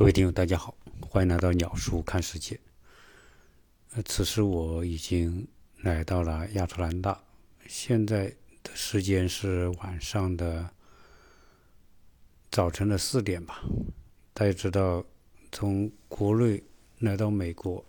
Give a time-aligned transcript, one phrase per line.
[0.00, 0.74] 各位听友，大家好，
[1.10, 2.58] 欢迎来到鸟叔看世界。
[3.92, 5.46] 呃，此时我已经
[5.82, 7.22] 来到了亚特兰大，
[7.66, 10.70] 现在的时间是晚上的
[12.50, 13.60] 早晨的四点吧。
[14.32, 15.04] 大家知道，
[15.52, 16.62] 从国内
[17.00, 17.84] 来到美国，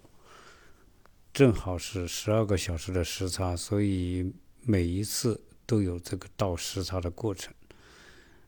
[1.31, 4.33] 正好是十二个小时的时差，所以
[4.63, 7.53] 每一次都有这个倒时差的过程。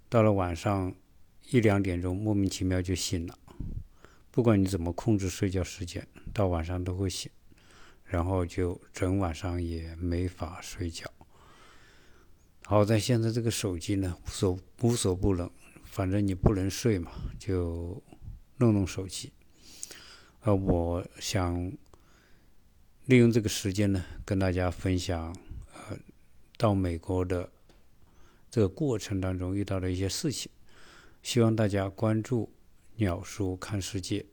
[0.10, 0.94] 到了晚上
[1.50, 3.40] 一两点钟，莫名其妙就醒了。
[4.36, 7.30] 不管你怎么控制睡觉时间，到晚上都会醒，
[8.04, 11.06] 然后就整晚上也没法睡觉。
[12.66, 15.48] 好在现在这个手机呢，无所无所不能，
[15.84, 18.02] 反正你不能睡嘛，就
[18.58, 19.32] 弄弄手机。
[20.42, 21.72] 呃，我想
[23.06, 25.32] 利用这个时间呢，跟大家分享
[25.76, 25.96] 呃
[26.58, 27.52] 到美国的
[28.50, 30.52] 这个过程当中遇到的一些事情，
[31.22, 32.52] 希望大家关注。
[33.04, 34.26] 鸟叔看世界，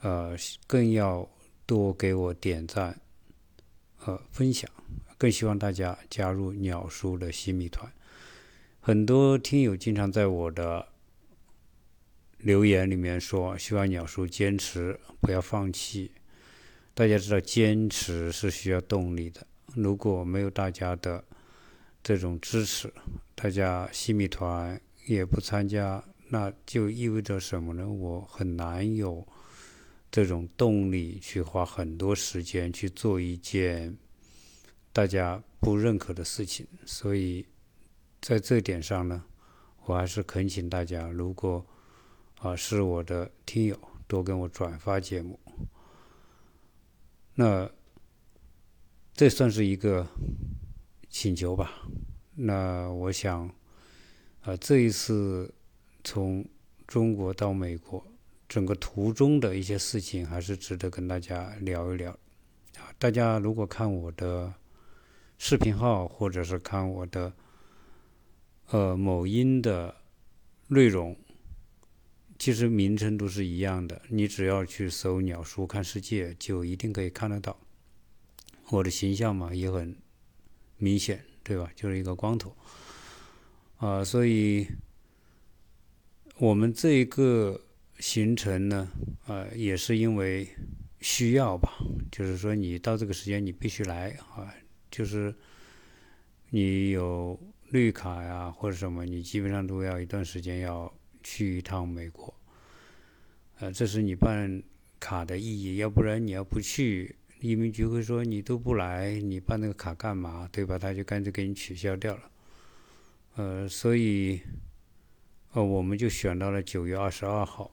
[0.00, 1.28] 呃，更要
[1.64, 3.00] 多给我点赞
[3.94, 4.68] 和分享，
[5.16, 7.88] 更希望大家加入鸟叔的新米团。
[8.80, 10.88] 很多听友经常在我的
[12.38, 16.10] 留言里面说，希望鸟叔坚持，不要放弃。
[16.94, 19.46] 大家知道，坚持是需要动力的。
[19.76, 21.24] 如果没有大家的
[22.02, 22.92] 这种支持，
[23.36, 26.02] 大家新米团也不参加。
[26.34, 27.86] 那就意味着什么呢？
[27.86, 29.28] 我很难有
[30.10, 33.94] 这种动力去花很多时间去做一件
[34.94, 36.66] 大家不认可的事情。
[36.86, 37.46] 所以
[38.22, 39.22] 在这点上呢，
[39.84, 41.66] 我还是恳请大家，如果
[42.38, 45.38] 啊是我的听友，多跟我转发节目。
[47.34, 47.70] 那
[49.12, 50.08] 这算是一个
[51.10, 51.86] 请求吧。
[52.34, 53.54] 那我想
[54.40, 55.52] 啊，这一次。
[56.04, 56.44] 从
[56.86, 58.04] 中国到美国，
[58.48, 62.10] 整个途中的一些事情还是值得跟大家聊一聊。
[62.76, 64.52] 啊，大家如果看我的
[65.38, 67.32] 视频号，或者是看我的
[68.70, 69.94] 呃某音的
[70.68, 71.16] 内容，
[72.38, 74.02] 其实名称都是一样的。
[74.08, 77.56] 你只要去搜“鸟叔看世界”，就一定可以看得到。
[78.70, 79.96] 我的形象嘛也很
[80.78, 81.70] 明显，对吧？
[81.76, 82.56] 就是一个光头。
[83.76, 84.66] 啊，所以。
[86.42, 87.60] 我们这一个
[88.00, 88.90] 行程呢，
[89.28, 90.48] 呃，也是因为
[91.00, 91.70] 需要吧，
[92.10, 94.52] 就是说你到这个时间你必须来啊，
[94.90, 95.32] 就是
[96.50, 97.38] 你有
[97.70, 100.92] 绿卡呀或者什么，你基本上都要一段时间要
[101.22, 102.34] 去一趟美国，
[103.60, 104.60] 呃，这是你办
[104.98, 110.76] 卡的意义，要不然你要不去，移民局会说你都不来，你办那个卡干嘛，对吧？
[110.76, 112.30] 他就干脆给你取消掉了，
[113.36, 114.40] 呃，所以。
[115.52, 117.70] 呃，我们就选到了九月二十二号，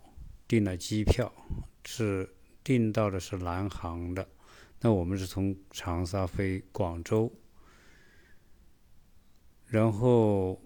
[0.47, 1.31] 订了机票，
[1.85, 2.29] 是
[2.61, 4.27] 订到的是南航的。
[4.81, 7.31] 那我们是从长沙飞广州，
[9.65, 10.61] 然后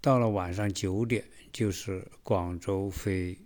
[0.00, 1.22] 到了晚上九点，
[1.52, 3.38] 就是广州飞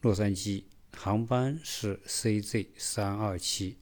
[0.00, 0.64] 洛杉矶，
[0.94, 3.76] 航班是 CZ 三二七。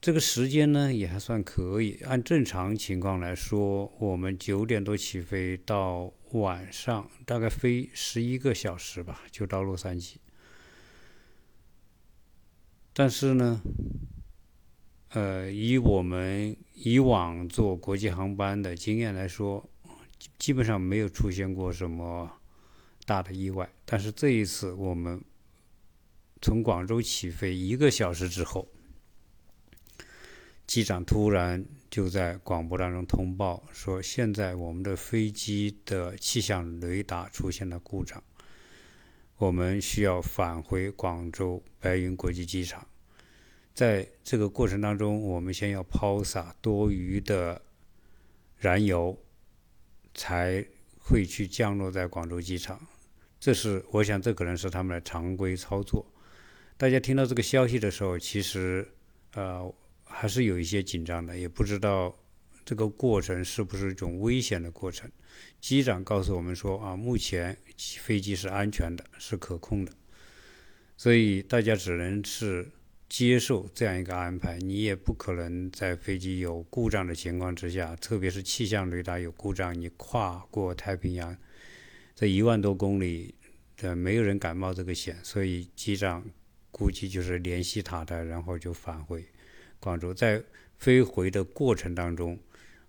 [0.00, 10.14] 这个时间呢也还算可以，按正常情况来说，我们九点多起飞，到晚上大概飞十一个小时吧，就到洛杉矶。
[12.94, 13.60] 但是呢，
[15.10, 19.68] 呃，以我们以往坐国际航班的经验来说，
[20.38, 22.40] 基本上没有出现过什么
[23.04, 23.70] 大的意外。
[23.84, 25.22] 但是这一次，我们
[26.40, 28.66] 从广州起飞一个小时之后。
[30.70, 38.22] 机长突然就在广播当中通报说：“现在我们的飞机的气象雷达出现了故障，
[39.36, 42.86] 我们需要返回广州白云国际机场。
[43.74, 47.60] 在这个过程当中，我们先要抛洒多余的
[48.56, 49.18] 燃油，
[50.14, 50.64] 才
[51.00, 52.80] 会去降落在广州机场。
[53.40, 56.06] 这是我想，这可能是他们的常规操作。
[56.76, 58.88] 大家听到这个消息的时候，其实
[59.34, 59.74] 呃。”
[60.10, 62.14] 还是有一些紧张的，也不知道
[62.64, 65.10] 这个过程是不是一种危险的过程。
[65.60, 67.56] 机长告诉我们说：“啊，目前
[68.00, 69.92] 飞机是安全的，是可控的。”
[70.96, 72.68] 所以大家只能是
[73.08, 74.58] 接受这样一个安排。
[74.58, 81.34] 你也不可能在飞机有故障的情况之下，特别是气象雷达有故障，你跨过太平洋
[82.14, 83.34] 这一万多公里，
[83.80, 85.16] 呃，没有人敢冒这个险。
[85.22, 86.22] 所以机长
[86.70, 89.24] 估计就是联系塔台，然后就返回。
[89.80, 90.40] 广州在
[90.78, 92.38] 飞回的过程当中，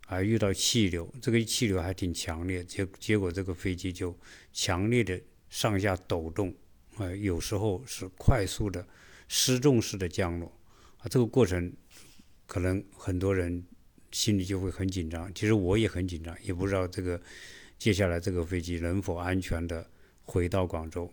[0.08, 4.16] 啊，遇到气流，这个气流还挺强烈，结结果这个飞机就
[4.54, 6.54] 强烈的上下抖动，
[6.98, 8.86] 呃，有时候是快速的
[9.28, 10.52] 失重式的降落，
[11.00, 11.74] 啊，这个过程
[12.46, 13.66] 可能很多人
[14.12, 15.34] 心里就会很紧张。
[15.34, 17.20] 其实我也很紧张，也不知道这个
[17.78, 19.90] 接下来这个飞机能否安全的
[20.24, 21.12] 回到广州。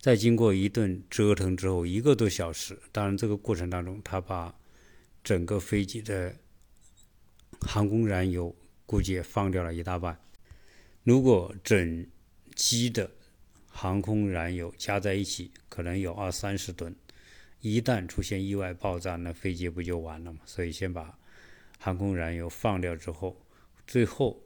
[0.00, 4.58] 在经过一顿折腾之后，一个多小时，当然这个过程当中，他把
[5.22, 6.34] 整个飞机的
[7.60, 8.56] 航空燃油
[8.86, 10.18] 估计也放掉了一大半。
[11.04, 12.06] 如果整
[12.54, 13.10] 机的
[13.68, 16.96] 航空燃油加在一起，可能有二三十吨。
[17.60, 20.40] 一旦出现意外爆炸，那飞机不就完了吗？
[20.46, 21.18] 所以先把
[21.78, 23.38] 航空燃油放掉之后，
[23.86, 24.42] 最后，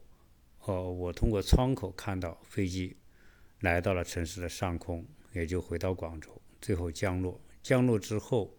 [0.65, 2.97] 呃，我通过窗口看到飞机
[3.61, 5.07] 来到了城市的上空。
[5.35, 7.39] 也就回到广州，最后降落。
[7.63, 8.57] 降落之后，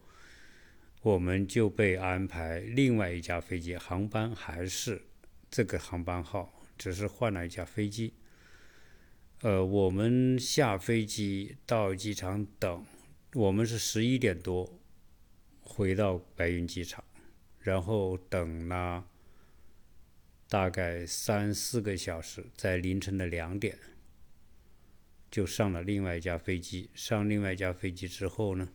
[1.01, 5.01] 我们就被安排另外一架飞机，航班还是
[5.49, 8.13] 这个航班号，只是换了一架飞机。
[9.41, 12.85] 呃，我们下飞机到机场等，
[13.33, 14.79] 我们是十一点多
[15.61, 17.03] 回到白云机场，
[17.59, 19.05] 然后等了
[20.49, 23.77] 大概三四个小时，在凌晨的两点。
[25.35, 28.69] 就上了另外一架飞机，上另外一架飞机之后呢，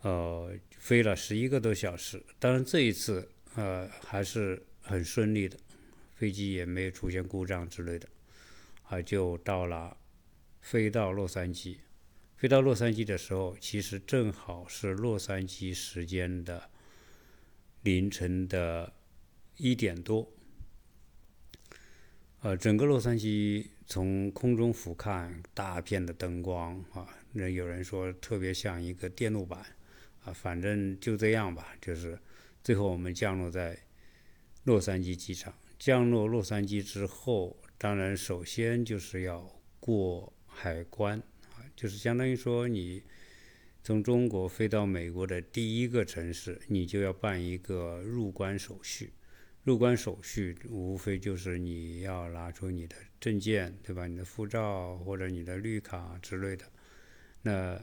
[0.00, 2.24] 呃，飞了十一个多小时。
[2.38, 5.58] 当然这一次呃还是很顺利的，
[6.14, 8.08] 飞机也没有出现故障之类的，
[8.84, 9.94] 啊，就到了，
[10.62, 11.76] 飞到洛杉矶。
[12.38, 16.70] 飞到洛杉矶的时候，其实正好是洛杉矶时间的
[17.82, 18.90] 凌晨的
[19.58, 20.32] 一点多。
[22.40, 23.66] 呃，整个洛杉矶。
[23.86, 29.64] 从空中俯瞰，大片的灯光啊，那有人说特别像一个电路板
[30.24, 31.74] 啊，反正就这样吧。
[31.80, 32.18] 就是
[32.62, 33.78] 最后我们降落在
[34.64, 35.52] 洛杉矶机场。
[35.78, 41.18] 降落洛杉矶之后，当然首先就是要过海关
[41.50, 43.02] 啊，就是相当于说你
[43.82, 49.12] 从中国飞到美国的第一个城市，你就要办一个入关手续。
[49.64, 54.08] 入关手续无非就是你要拿出你的证件，对吧？
[54.08, 56.64] 你的护照或者你的绿卡之类的。
[57.42, 57.80] 那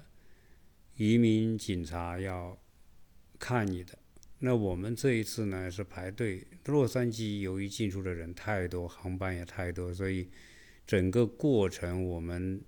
[0.98, 2.60] 移民警察要
[3.40, 3.98] 看你的。
[4.40, 6.46] 那我们这一次呢是排队。
[6.66, 10.30] 洛杉矶由于进出的人太多，航班也太多，所以
[10.86, 12.62] 整个过程我们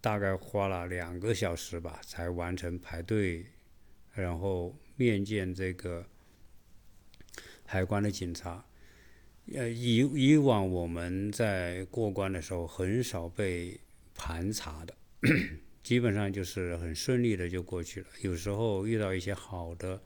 [0.00, 3.44] 大概花了两个小时吧，才完成排队，
[4.12, 6.06] 然后面见这个。
[7.64, 8.66] 海关的警察，
[9.52, 13.78] 呃，以以往我们在过关的时候很少被
[14.14, 14.94] 盘查的，
[15.82, 18.06] 基本上就是很顺利的就过去了。
[18.22, 20.00] 有时候遇到一些好的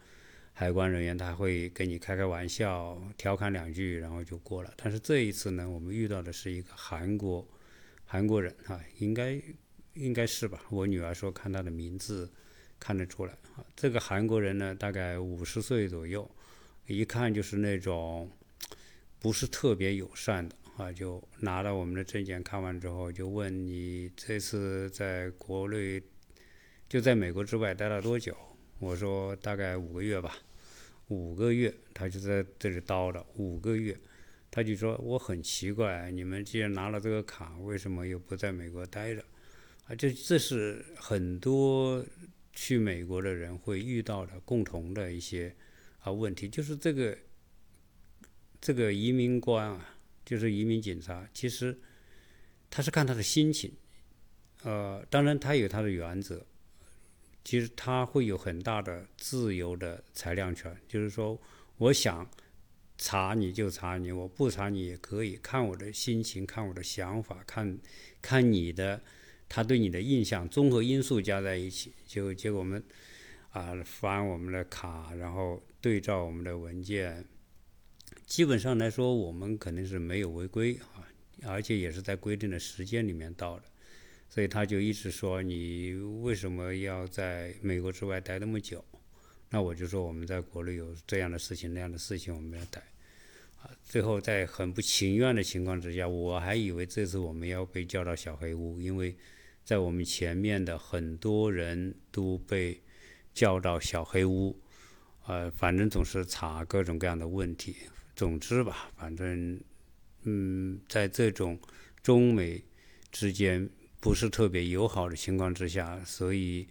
[0.53, 4.73] 海关人员，他会跟你开开玩笑，调侃两句，然后就过了。
[4.77, 7.47] 但是这一次呢，我们遇到的是一个韩国
[8.05, 9.41] 韩国人啊，应该
[9.94, 10.62] 应该是吧？
[10.71, 12.33] 我女儿说看他的名字
[12.81, 13.65] 看得出来啊。
[13.77, 16.29] 这个韩国人呢，大概五十岁左右。
[16.87, 18.31] 一看就是那种
[19.26, 26.00] 不是特别友善的啊，就拿了我们的证件看完之后，就问你这次在国内
[26.88, 28.37] 就在美国之外待了多久？
[28.78, 30.38] 我说大概五个月吧，
[31.08, 33.99] 五个月，他就在这里叨叨五个月，
[34.49, 39.20] 他就说我很奇怪，你们既然拿了这个卡，为什么又不在美国待着？
[39.87, 42.06] 啊，这这是很多
[42.52, 45.52] 去美国的人会遇到的共同的一些。
[45.99, 47.18] 啊，问题就是这个
[48.66, 51.78] 这个移民官啊，就是移民警察，其实
[52.68, 53.73] 他是看他的心情，
[54.64, 56.44] 呃，当然他有他的原则，
[57.44, 61.40] 其实他会有很大的自由的裁量权，就是说，
[61.76, 62.28] 我想
[62.99, 67.78] 查你就查你，我不查你也可以，看我的心情，看我的想法，看
[68.20, 69.00] 看你的
[69.49, 72.82] 他对你的印象，综合因素加在一起，就结果我们
[73.50, 75.62] 啊翻我们的卡，然后。
[75.78, 77.25] 对照我们的文件，
[78.26, 81.06] 基本上来说，我们肯定是没有违规啊，
[81.47, 83.64] 而且也是在规定的时间里面到的，
[84.28, 88.85] 所以他就一直说你为什么要在美国之外待那么久？
[89.49, 92.83] 那我就说我们在国内有这样的事情那样的事情，我们要待。
[93.62, 99.16] 啊，最后在很不情愿的情况之下，我还以为这次我们要被叫到小黑屋，因为
[99.64, 102.83] 在我们前面的很多人都被
[103.33, 104.59] 叫到小黑屋。
[105.28, 107.76] 呃，反正总是查各种各样的问题。
[108.16, 109.61] 总之吧，反正，
[110.23, 111.61] 嗯，在这种
[112.02, 112.64] 中美
[113.12, 113.68] 之间
[114.00, 116.66] 不是特别友好的情况之下，所以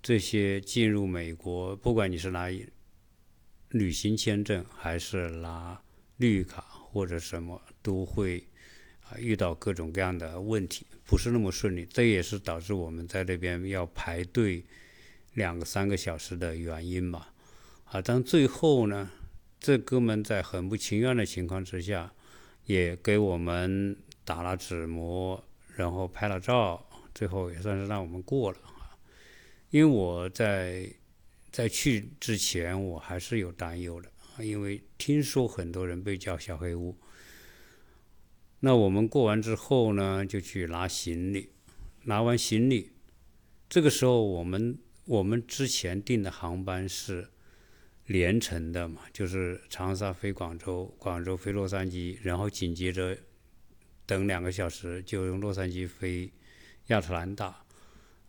[0.00, 2.48] 这些进入美国，不管你是拿
[3.70, 5.82] 旅行签证还是拿
[6.18, 8.46] 绿卡或者什么，都会
[9.02, 14.64] 啊，遇到各种各样的问题，不是那么顺利，这也是导致我们在这边要排队
[15.34, 17.34] 两个三个小时的原因吧。
[17.86, 19.10] 啊，但最后呢，
[19.58, 22.12] 这哥们在很不情愿的情况之下，
[22.66, 25.42] 也给我们打了纸模，
[25.74, 28.94] 然后拍了照，最后也算是让我们过了啊。
[29.70, 30.88] 因为我在
[31.50, 34.10] 在去之前，我还是有担忧的，
[34.44, 36.96] 因为听说很多人被叫小黑屋。
[38.60, 41.50] 那我们过完之后呢，就去拿行李，
[42.04, 42.92] 拿完行李，
[43.68, 47.30] 这个时候我们我们之前订的航班是。
[48.06, 53.16] 连程的嘛，就是长沙飞广州，广州飞洛杉矶，然后紧接着
[54.06, 56.32] 等两个小时就用洛杉矶飞
[56.86, 57.64] 亚特兰大，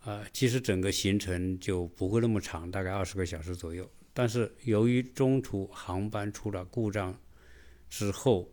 [0.00, 3.88] 啊，其实整个行程就不会那么长，大概二十个小时左右。
[4.12, 7.16] 但是由于中途航班出了故障
[7.88, 8.50] 之后，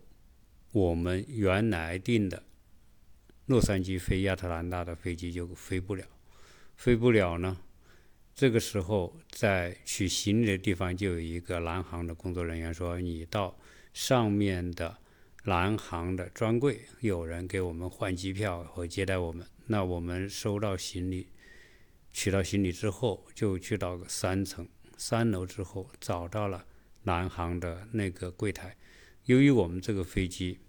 [0.72, 2.44] 我们原来订的
[3.48, 6.06] 洛杉矶飞亚特兰大的飞机就飞不了，
[6.76, 7.58] 飞不了呢。
[8.36, 13.58] 这个时候，在取行李的地方就有一个南航的工作人员说：“你到
[13.94, 14.98] 上面的
[15.46, 21.30] 南航的专柜，有人给我们换机票和接待我们。”那我们收到行李，
[22.12, 26.66] 取到行李之后，就去到三层三楼之后，找到了
[27.04, 28.76] 南航的那个柜台。
[29.24, 30.60] 由于我们这个飞机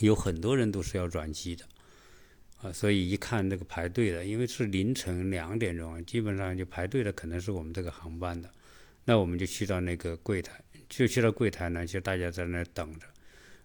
[0.00, 1.66] 有很多人都是要转机的。
[2.64, 8.50] 啊，所以一看这个排队的，因为是凌晨两点钟，基本上就排队的可能是我们这个航班的，
[9.04, 13.06] 那我们就去到那个柜台，就去到柜台呢，就大家在那等着。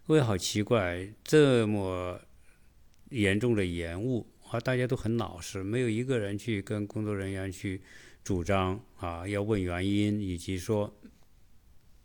[0.04, 2.20] 我也，好奇怪，这么
[3.08, 7.80] 严重的延误啊，大家都很老实，没有一个人去跟工作人员去
[8.22, 10.94] 主张啊，要问原因，以及说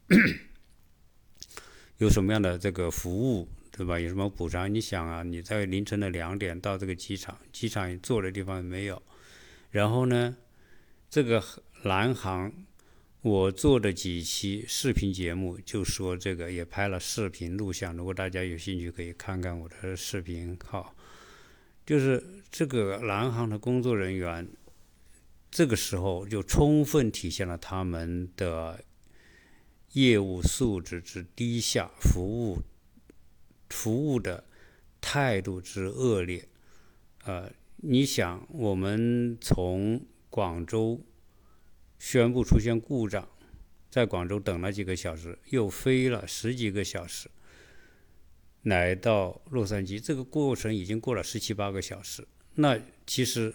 [1.98, 3.50] 有什么样的这个服务。
[3.78, 4.00] 对吧？
[4.00, 4.74] 有什么补偿？
[4.74, 9.04] 你想啊，你在凌晨的两点到这个机场，机场坐的地方没有。
[9.72, 10.38] 然后呢，
[11.10, 11.44] 这个
[11.84, 12.54] 南航，
[13.22, 17.94] 我做的几期视频节目就说这个，也拍了视频录像。
[17.98, 20.96] 如果大家有兴趣，可以看看我的视频号。
[21.86, 24.48] 就是这个南航的工作人员，
[25.52, 28.82] 这个时候就充分体现了他们的
[29.92, 32.62] 业务素质之低下，服务。
[33.76, 34.46] 服务的
[35.02, 36.48] 态度之恶劣，
[37.26, 41.02] 呃，你想，我们从广州
[42.00, 43.28] 宣布出现故障，
[43.92, 47.30] 在广州等了几个小时，又飞了十几个小时，
[48.64, 52.26] 来到洛杉矶，这个过程已经过了十七八个小时。
[52.56, 53.54] 那其实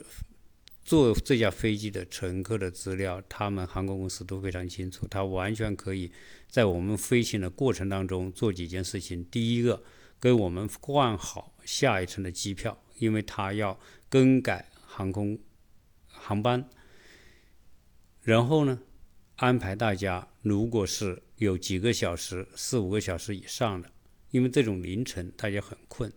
[0.85, 6.13] 坐这架飞机的乘客的资料，他们航空公司都非常清楚，他完全可以
[6.47, 9.25] 在我们飞行的过程当中做几件事情。
[9.25, 9.83] 第一个。
[10.21, 15.39] 给我们换好下一程的机票，因为他要更改航空
[16.07, 16.69] 航班。
[18.23, 18.83] 然后呢，
[19.37, 23.91] 安排大家，如果是有几个小时、四五个小时以上的，
[24.31, 26.13] 因为这种凌晨大家很困，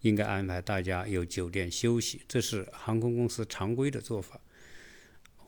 [0.00, 4.40] 应该安排大家有酒店休息，这是航空公司常规的做法。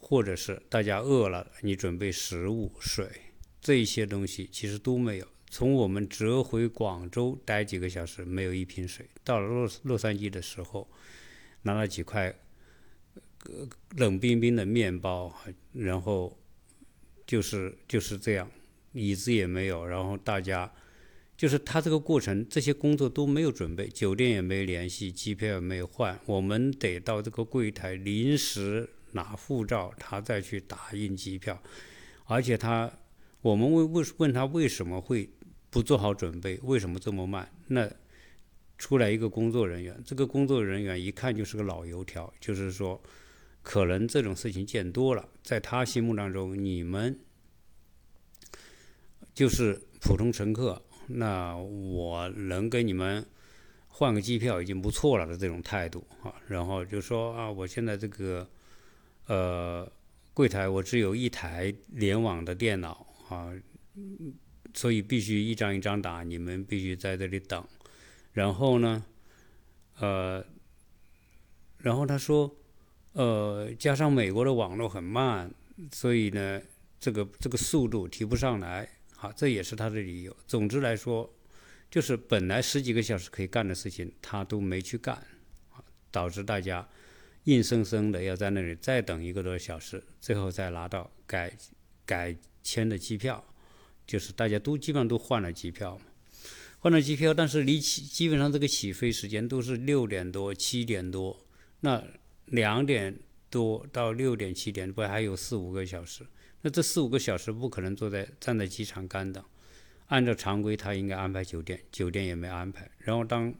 [0.06, 3.08] 或者是大家饿了，你准备食物、水
[3.58, 5.26] 这些东西，其实都没有。
[5.54, 9.06] 从我们折回广州待几个小时，没有一瓶水。
[9.22, 10.90] 到了洛洛杉矶的时候，
[11.62, 12.34] 拿了几块
[13.90, 15.32] 冷冰冰的面包，
[15.72, 16.36] 然后
[17.24, 18.50] 就是就是这样，
[18.94, 19.86] 椅子也没有。
[19.86, 20.72] 然后大家
[21.36, 31.62] 就是他这个过程，这些工作都没有准备，酒店也没联系，机票也没有换，我们得到这个柜台临时拿护照，他再去打印机票。
[32.24, 32.90] 而且他，
[33.40, 35.30] 我们问问问他为什么会。
[35.74, 37.50] 不做好准备，为什么这么慢？
[37.66, 37.90] 那
[38.78, 43.02] 出来一个工作人员，这个工作人员一看就是个老油条，就是说，
[43.60, 47.18] 可能这种事情见多了，在他心目当中，你们
[49.34, 53.26] 就是普通乘客，那我能给你们
[53.88, 56.32] 换个机票已经不错了的这种态度啊。
[56.46, 58.48] 然后就说啊，我现在这个
[59.26, 59.92] 呃
[60.32, 63.52] 柜台我只有一台联网的电脑啊。
[64.74, 67.64] 所以必须一张一张打，你们必须在这里等。
[68.32, 69.04] 然后呢，
[70.00, 70.44] 呃，
[71.78, 72.54] 然后他说，
[73.12, 75.48] 呃，加上美国的网络很慢，
[75.92, 76.60] 所以呢，
[76.98, 78.88] 这个这个速度提不上来。
[79.16, 80.36] 好，这也是他的理由。
[80.46, 81.32] 总之来说，
[81.88, 85.24] 就是本来十几个小时可以干的事情，他都没去干，
[86.10, 86.86] 导致大家
[87.44, 91.56] 硬生生的要在那里再等一个多小时，最后再拿到改
[92.04, 93.42] 改签的机票。
[94.06, 96.04] 就是大家都基本上都换了机票嘛，
[96.78, 101.46] 换了机票，但是离起基本上这个起飞时间都是六点多、七点多，
[101.80, 102.04] 那
[102.46, 103.18] 两点
[103.48, 106.26] 多到六点、七点不还有四五个小时？
[106.62, 109.42] 那这四五个小时不可能坐在站在机场干等。
[110.06, 112.90] 按照常规，他应该安排酒店，酒店也没安排。
[112.98, 113.54] 然后当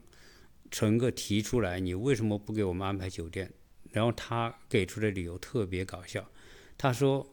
[0.69, 3.51] 乘客提出来，你为什么不给我们安排酒店？
[3.91, 6.29] 然后他给出的理由特别搞笑，
[6.77, 7.25] 他说：“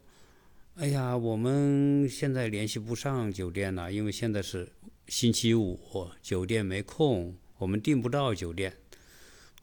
[0.76, 4.72] 哎呀，我们现在联系不上酒店了，因为现在是
[5.06, 5.78] 星期五，
[6.22, 8.74] 酒店没空，我们订不到酒店。”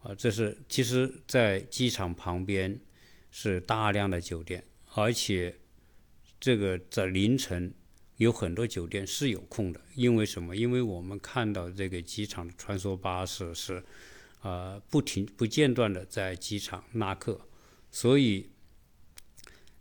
[0.04, 2.80] 啊，这是其实，在机场旁边
[3.32, 4.64] 是大量的酒店，
[4.94, 5.56] 而且
[6.40, 7.74] 这个在凌晨
[8.18, 10.56] 有很多酒店是有空的，因为什么？
[10.56, 13.84] 因为我们看到这个机场的穿梭巴士是。
[14.42, 17.42] 呃，不停不间断的在机场拉客，
[17.92, 18.50] 所以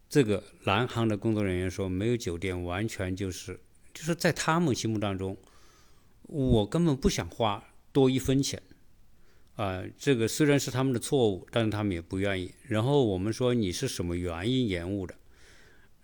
[0.09, 3.61] 这个南航的工作人员说没有酒店，完全就是
[3.93, 5.37] 就是在他们心目当中，
[6.23, 7.63] 我根本不想花
[7.93, 8.63] 多一分钱，
[9.57, 12.55] 啊，这个虽然是他们的错误，但是他们也不愿意。
[12.63, 15.15] 然后我们说你是什么原因延误的？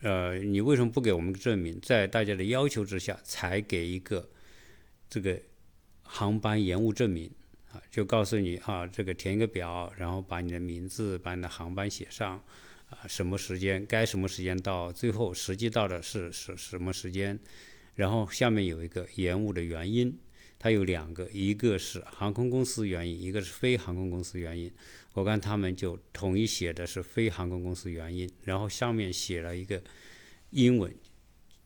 [0.02, 1.80] 呃，你为什么不给我们证明？
[1.80, 4.28] 在大家的要求之下，才给一个
[5.08, 5.40] 这个
[6.02, 7.30] 航班延误证明。
[7.72, 12.40] 啊就告诉你啊，这个填一个表，然后把你的名字、把你的航班写上，
[13.08, 17.38] 什么时间该什么时间到，最后实际到的是是什么时间，
[17.94, 20.18] 然后下面有一个延误的原因，
[20.58, 24.70] 它有两个，一个是航空公司原因，一个是非航空公司原因。
[25.12, 29.82] 我看他们就统一写的是非航空公司原因，然后上面写了一个
[30.50, 30.92] 英文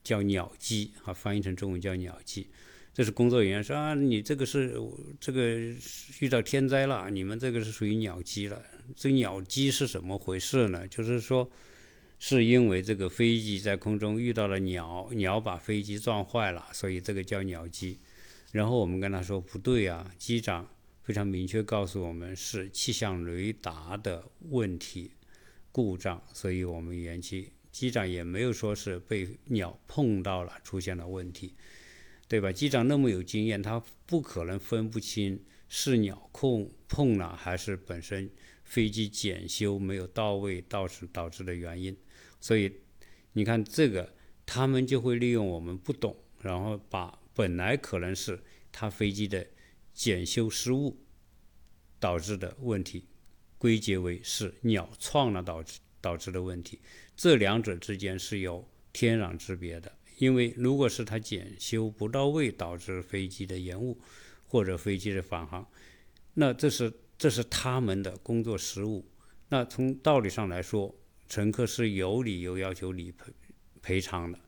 [0.04, 2.48] 叫“鸟机”，啊，翻译成中文叫“鸟机”。
[2.92, 4.74] 这是工作人员说啊，你这个是
[5.20, 5.56] 这个
[6.20, 8.60] 遇到天灾了，你们这个是属于鸟击了。
[8.96, 10.88] 这鸟击是怎么回事呢？
[10.88, 11.48] 就是说，
[12.18, 17.98] 是因为这个飞机在空中遇到了鸟，鸟把飞机撞坏了，所以这个叫鸟击。
[18.50, 20.68] 然后我们跟他说不对啊，机长
[21.02, 25.12] 非常明确告诉我们是气象雷达的问题
[25.70, 27.52] 故障，所以我们延期。
[27.70, 31.54] 机长也没有说是被鸟碰到了出现了问题。
[32.28, 32.52] 对吧？
[32.52, 38.30] 机长那么有经验，他不可能分不清是鸟控碰了，还是本身
[38.64, 41.96] 飞机检修没有到位导致导致的原因。
[42.38, 42.70] 所以
[43.32, 44.14] 你看这个，
[44.44, 48.38] 他们就会利用我们不懂，然后把本来可能是
[48.70, 49.46] 他飞机的
[49.94, 50.98] 检修失误
[51.98, 53.06] 导致的问题，
[53.56, 56.80] 归结为是鸟撞了导致导致的问题。
[57.16, 59.97] 这两者之间是有天壤之别的。
[60.18, 63.98] 因为如果是他检修不到位导致飞机的延误
[64.46, 65.66] 或者飞机的返航，
[66.34, 69.04] 那这是这是他们的工作失误。
[69.48, 70.94] 那从道理上来说，
[71.28, 73.32] 乘客是有理由要求理赔
[73.80, 74.38] 赔偿的。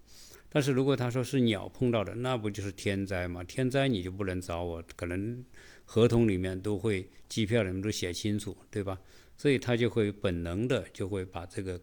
[0.53, 3.45] 但是如果他说是鸟碰到的，那不就是天灾吗？
[3.45, 5.45] 天灾你就不能找我，可能
[5.85, 8.99] 合同里面都会机票里面都写清楚，对吧？
[9.37, 11.81] 所以他就会本能的就会把这个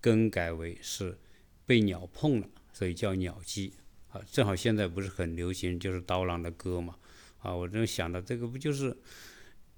[0.00, 1.18] 更改为是
[1.64, 2.48] 被鸟碰了。
[2.72, 3.72] 所以叫鸟击
[4.10, 6.96] 啊，正好现在不是很流行，就是刀郎的歌嘛，
[7.38, 8.96] 啊，我正想到这个不就是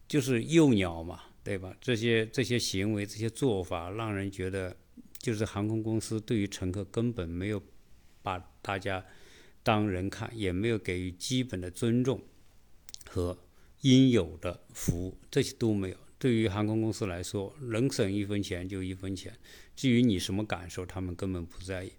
[0.08, 1.74] 就是幼鸟嘛，对吧？
[1.80, 4.76] 这些这些行为、这些做法，让人觉得
[5.18, 7.62] 就是航空公司对于乘客根本没有
[8.22, 9.04] 把大家
[9.62, 12.22] 当人看，也没有给予基本的尊重
[13.08, 13.38] 和
[13.82, 15.96] 应有的服务，这些都没有。
[16.18, 19.36] 对于航空公司来说，能省一分钱就一分钱，
[19.74, 21.92] 至于你什么感受，他们根本不在意。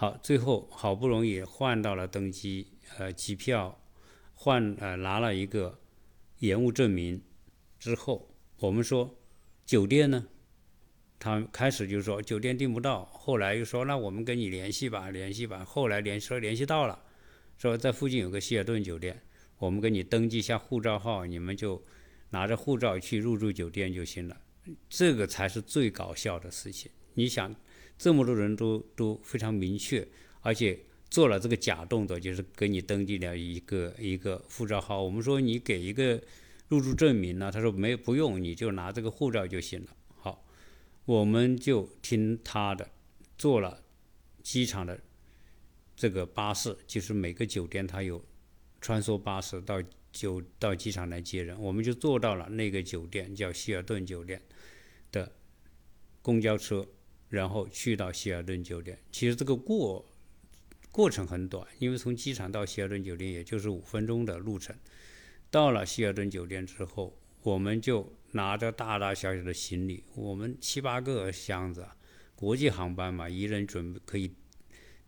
[0.00, 3.78] 好，最后好不容易换到了登机呃机票，
[4.32, 5.78] 换呃拿了一个
[6.38, 7.22] 延误证明
[7.78, 9.14] 之后，我们说
[9.66, 10.26] 酒店呢，
[11.18, 16.98] 他开始就说酒店订不到，后来又说那我们跟你联系吧，联系吧，后来联说联系到了，
[17.58, 19.20] 说在附近有个希尔顿酒店，
[19.58, 21.84] 我们给你登记一下护照号，你们就
[22.30, 24.40] 拿着护照去入住酒店就行了，
[24.88, 27.54] 这个才是最搞笑的事情，你想。
[28.00, 30.08] 这么多人都都非常明确，
[30.40, 35.02] 而且做了这个假动作，就是给你登记了一个一个护照号。
[35.02, 36.18] 我们说你给一个
[36.68, 39.94] 入住证明呢，他说没不用，你就拿这个护照就行了。
[40.16, 40.42] 好，
[41.04, 42.90] 我们就听他的，
[43.36, 43.82] 坐了
[44.42, 44.98] 机场的
[45.94, 48.24] 这个巴士，就是每个酒店它有
[48.80, 54.40] 穿梭巴士到酒到机场来接人，我们就坐到了那个酒店叫希尔顿酒店
[55.12, 55.30] 的
[56.22, 56.88] 公交车。
[57.30, 60.04] 然后去到希尔顿酒店，其实这个过
[60.90, 64.76] 过程很短，因为从机场到希尔顿酒店也就是五分钟的路程。
[65.50, 71.86] 到了希尔顿酒店之后，我们就拿着大大小小的行李，我们七八个箱子，
[72.34, 74.34] 国际航班嘛，一人准备可以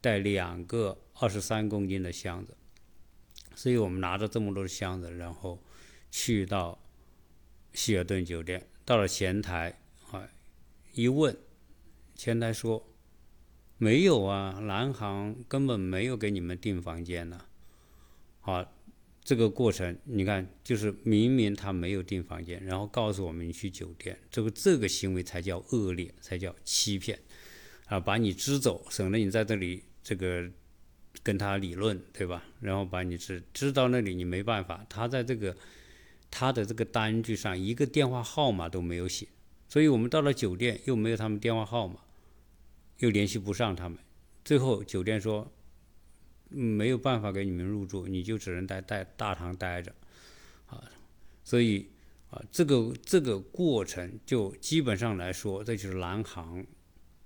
[0.01, 2.57] 带两个二十三公斤的箱子。
[3.55, 5.63] 所以我们拿着这么多的箱子，然后
[6.11, 6.83] 去到
[7.73, 9.81] 希尔顿酒店，到了前台
[10.11, 10.29] 啊，
[10.93, 11.37] 一问，
[12.15, 12.87] 前台说
[13.79, 17.45] 没有啊，南航根本没有给你们订房间呢。
[18.41, 18.69] 啊，
[19.23, 27.19] 这个过程你看，就是明明他没有订房间，然后告诉我们你去酒店，这个这个行为才叫恶劣，才叫欺骗
[27.87, 28.01] 啊！
[28.01, 30.51] 把你支走，省得你在这里这个。
[31.23, 32.43] 跟他理论，对吧？
[32.59, 35.55] 然后把你支支到那里你没办法，他在这个
[36.31, 39.29] 他的这个单据上一个电话号码都没有写，
[39.73, 41.99] 所以我们到了酒店又没有他们电话号码，
[42.99, 43.99] 又联系不上他们，
[44.45, 45.51] 最后酒店说
[46.51, 49.91] 没有办法给你们入住，你就只能在在大堂待着，
[50.67, 50.85] 啊，
[51.43, 51.89] 所以
[52.29, 56.63] 啊这个这个过程就基本上来说，这就是南航。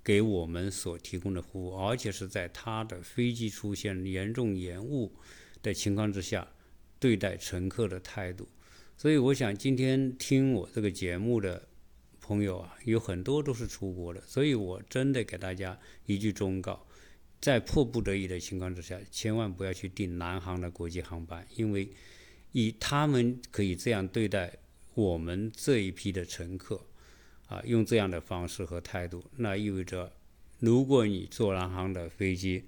[0.05, 5.13] 给我们所提供的服务，而且是在他的飞机出现严重延误
[5.61, 6.47] 的情况之下，
[7.01, 8.47] 对待乘客的态度。
[8.97, 11.67] 所以，我想今天听我这个节目的
[12.27, 14.21] 朋友啊，有很多都是出国的。
[14.27, 16.87] 所以我真的给大家一句忠告：
[17.41, 21.89] 在迫不得已的情况之下，千万不要去订南航的国际航班，因为
[22.53, 24.53] 以他们可以这样对待
[24.95, 26.81] 我们这一批的乘客。
[27.49, 30.13] 啊，用这样的方式和态度，那意味着，
[30.59, 32.65] 如果你坐南航的飞机，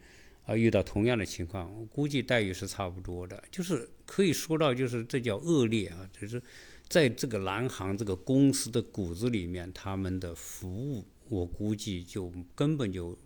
[0.46, 3.42] 啊，遇到同样的情况，我估计待遇是差不多的。
[3.50, 6.40] 就是可以说到，就是这叫恶劣啊，就是
[6.88, 13.18] 在这个南航这个公司的骨子里面，他们的服务，我估计就根本就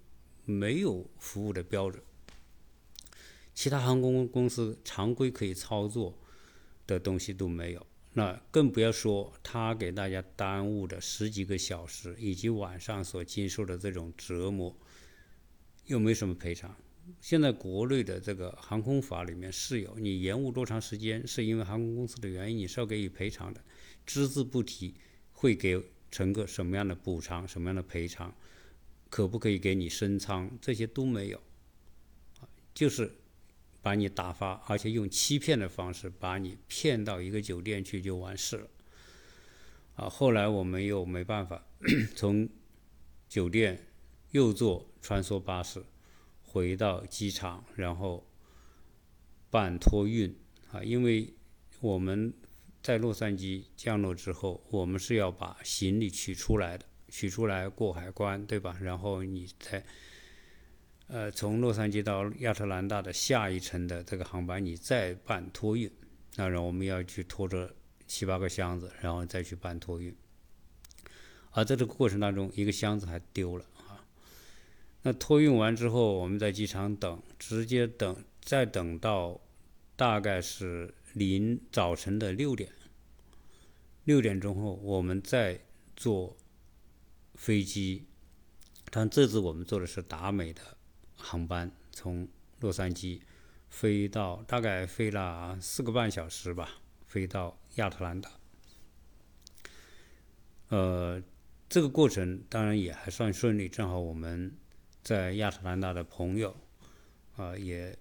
[0.44, 2.02] 没有服务的标准。
[3.54, 6.18] 其他航空公司常规可以操作
[6.86, 7.86] 的东西都没有。
[8.14, 14.76] 那更不要说他给大家耽误的十几个小时，以及晚上所经受的这种折磨，
[15.86, 16.74] 又没什么赔偿。
[17.20, 23.60] 现在国内的这个航空法里面是有，你延误多长时间是因为航空公司的原因，你是要给予赔偿的，
[24.04, 24.94] 只字不提
[25.32, 28.34] 会给乘客什么样的补偿、什么样的赔偿，
[29.08, 31.42] 可不可以给你升舱，这些都没有，
[32.74, 33.12] 就是。
[33.84, 38.70] 把你打发，而且用欺骗的方式把你骗到一个酒店去就完事了。
[39.96, 41.66] 啊，后来我们又没办法，
[42.14, 42.48] 从
[43.28, 43.88] 酒店
[44.30, 45.84] 又坐穿梭巴士
[46.52, 48.26] 回到机场，然后
[49.50, 50.36] 办托运。
[50.70, 51.32] 啊，因为
[51.80, 52.32] 我们
[52.82, 58.76] 在洛杉矶降落之后，我们是要把行李取出来的，取出来过海关，对吧？
[58.80, 59.82] 然后你再。
[61.08, 65.90] 呃，从洛杉矶到亚特兰大的下一程的这个航班，你再办托运，
[66.34, 67.74] 当然我们要去拖着
[68.06, 70.14] 七八个箱子，然后再去办托运。
[71.50, 73.66] 而在这个过程当中，一个箱子还丢了。
[75.02, 79.40] 那托运完之后，我们在机场等，直接等，再等到
[79.96, 82.70] 大概是临早晨的六点，
[84.04, 85.60] 六点钟后，我们再
[85.96, 86.36] 坐
[87.34, 88.06] 飞机。
[88.90, 90.60] 但这次我们坐的是达美的。
[91.16, 92.28] 航班从
[92.60, 93.20] 洛杉矶
[93.70, 96.68] 飞到，大概飞了四个半小时吧，
[97.06, 98.30] 飞到亚特兰大。
[100.68, 101.22] 呃，
[101.68, 104.56] 这个过程当然也还算顺利，正好我们
[105.02, 106.56] 在亚特兰大的朋友
[107.36, 107.96] 啊也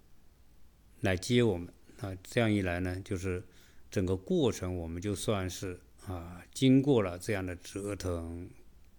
[1.02, 1.68] 来接我们
[2.00, 3.44] 啊，这样一来呢，就是
[3.90, 8.50] 整个过程我们就算是啊经过了这样的折腾。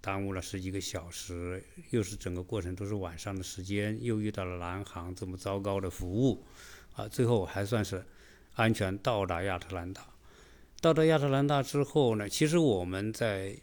[0.05, 6.45] 耽误了十几个小时，又是整个过程都是晚上的时间，又遇到了南航这么糟糕的服务，
[6.97, 8.05] 啊，最后还算是
[8.55, 10.05] 安全到达亚特兰大。
[10.81, 13.57] 到达亚特兰大之后呢，其实我们在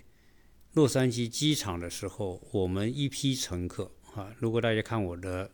[0.71, 5.49] 洛杉矶机场的时候，我们一批乘客啊，如果大家看我的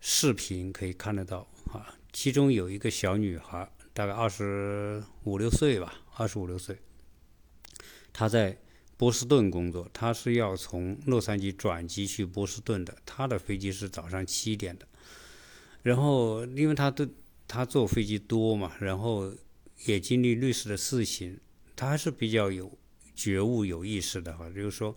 [0.00, 6.78] 视频可以看得到啊，其中有一个小女孩，大概二十五六岁吧，二十五六岁，
[8.12, 8.58] 她在。
[8.98, 12.98] 波士顿工作，她是要从洛杉矶转机去波士顿的。
[13.06, 14.88] 她的飞机是早上七点的。
[15.82, 17.06] 然后，因为她都
[17.46, 19.32] 她坐飞机多嘛，然后
[19.84, 21.38] 也经历类似的事情，
[21.76, 22.76] 她还是比较有
[23.14, 24.50] 觉悟、有意识的哈。
[24.50, 24.96] 就是说，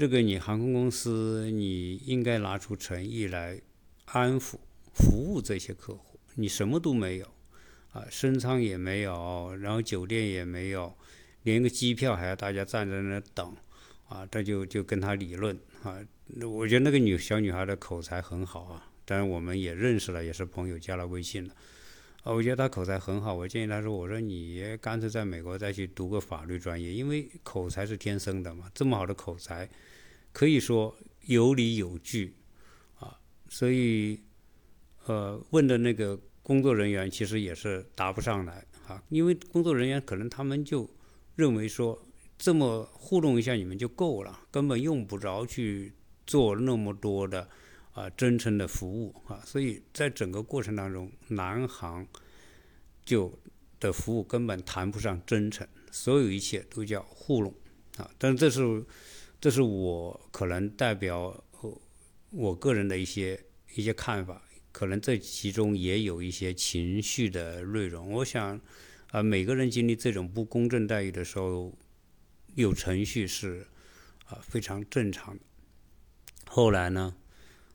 [0.00, 3.60] 这个你航空公司，你应该拿出诚意来
[4.06, 4.54] 安抚、
[4.94, 6.18] 服务这些客户。
[6.36, 7.26] 你什么都没有
[7.92, 10.96] 啊，升舱也没有，然后酒店也没有。
[11.42, 13.54] 连个机票还要大家站在那等，
[14.08, 15.98] 啊，这就就跟他理论啊。
[16.48, 21.54] 我觉得那个女小女孩的口才很好啊，当然我们也认识了，也是朋友，加了微信了。
[22.22, 29.68] 啊，我觉得她口才很好，我建议她说：“我说你干脆在美国再去读个法律专业，因为口才是天生的嘛，这么好的口才，
[30.32, 32.36] 可以说有理有据
[32.98, 34.20] 啊。”所以，
[35.06, 40.88] 呃，问的那个工作人员其实也是答不上来啊，因为工作人员可能他们就
[41.36, 42.00] 认为说
[42.38, 45.92] 这么互动一下你们就够了，根本用不着去
[46.26, 47.48] 做那么多的
[47.92, 52.06] 啊真诚的服务啊，所以在整个过程当中，南航
[53.04, 53.38] 就
[53.78, 57.54] 的服务根本谈不上真诚，所有一切都叫糊弄
[57.96, 58.10] 啊。
[58.18, 58.84] 但是这是
[59.40, 61.42] 这是我可能代表
[62.30, 63.42] 我个人的一些
[63.74, 64.42] 一些看法。
[64.72, 68.12] 可能这其中也有一些情绪的内容。
[68.12, 68.60] 我想，
[69.10, 71.76] 啊，每个人经历这种不公正待遇的时候，
[72.54, 73.66] 有程序是
[74.26, 75.42] 啊非常正常的。
[76.46, 77.16] 后来呢，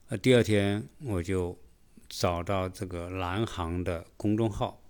[0.07, 1.59] 呃，第二天我就
[2.07, 4.81] 找到这个南航的公众号，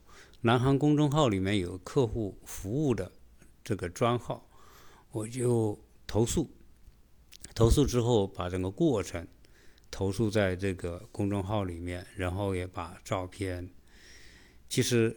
[0.42, 3.12] 南航公众号里面有客户服务的
[3.64, 4.48] 这个专号，
[5.10, 6.52] 我就投诉，
[7.56, 9.28] 投诉之后把整个过程。
[9.92, 13.70] 投诉在这个公众号里面，然后也把照片。
[14.68, 15.16] 其实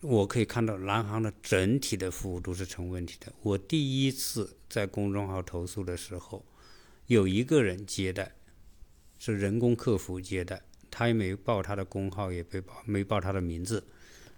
[0.00, 3.32] 我可以看到南航的整体的服务都是成问题的。
[3.42, 6.44] 我第一次在公众号投诉的时候，
[7.06, 8.34] 有一个人接待，
[9.20, 13.86] 是人工客服接待，他也没报他的工号，也没报没报他的名字。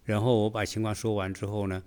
[0.02, 1.82] 然后我把情况说完之后呢，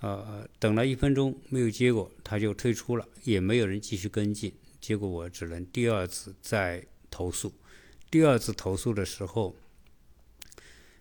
[0.00, 4.52] 呃，等了一分钟没有结果，他就退出了，也没有人继续跟进。
[4.84, 6.84] 结果我只能第二次再。
[7.16, 7.52] 投诉，
[8.10, 9.54] 第二次投诉的时候，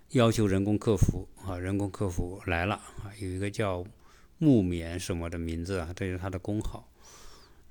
[0.09, 3.83] 要求人工客服啊，人工客服来了啊，有一个叫
[4.37, 6.87] 木棉什么的名字啊，这是他的工号。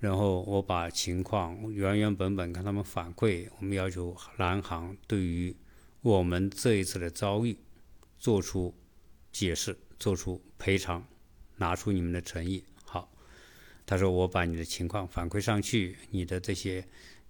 [0.00, 5.54] 然后我把情况原原本本跟他们反馈，我们要求南航对于
[6.00, 7.56] 我们这一次的遭遇
[8.18, 8.74] 做出
[9.30, 11.06] 解释，做出赔偿，
[11.58, 12.64] 拿出你们的诚意。
[13.86, 16.84] 他说我把你的情况反馈上去，你的这些。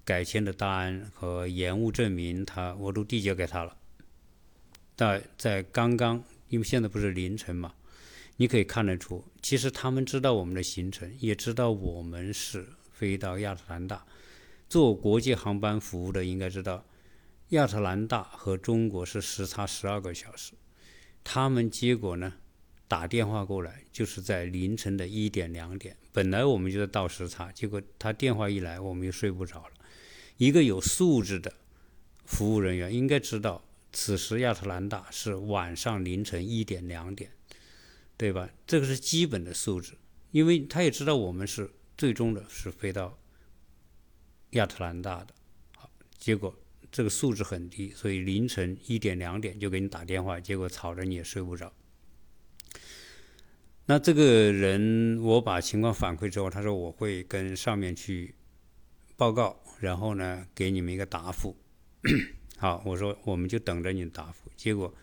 [0.04, 3.76] 改签的单和延误证明，他我都递交给他了。
[4.96, 7.72] 但在刚刚，因为现在不是凌晨嘛，
[8.36, 14.04] 你可以看得出，其实他们知道我们的行程，也知道我们是飞到亚特兰大，
[14.68, 16.84] 做国际航班服务的应该知道，
[17.50, 20.54] 亚特兰大和中国是时差十二个小时。
[21.22, 22.32] 他们结果呢，
[22.92, 29.72] 打电话过来就是在凌晨的一点两点，本来我们就在倒时差，结果他电话一来，我们又睡不着了。
[30.36, 31.54] 一个有素质的
[32.26, 37.30] 服务人员应该知道，此时亚特兰大是晚上凌晨一点两点，
[38.18, 38.50] 对吧？
[38.66, 39.94] 这个是基本的素质，
[40.30, 43.18] 因为他也知道我们是最终的是飞到
[44.50, 45.34] 亚特兰大的，
[45.78, 46.54] 好，结果
[46.90, 51.72] 这个素质很低，所以凌晨一点两点就给你打电话，结果吵着你也睡不着。
[53.86, 58.34] 那这个人，我把情况反馈之后，他说我会跟上面去
[59.16, 59.56] 报告。
[59.80, 61.56] 然后呢，给你们一个答复。
[62.56, 64.48] 好，我说我们就等着你答复。
[64.54, 64.94] 结果